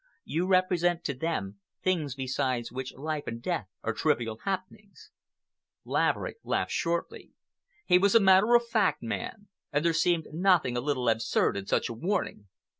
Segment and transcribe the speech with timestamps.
[0.25, 5.11] You represent to them things beside which life and death are trivial happenings."
[5.85, 7.33] Laverick laughed shortly.
[7.85, 11.67] He was a matter of fact man, and there seemed something a little absurd in
[11.67, 12.47] such a warning.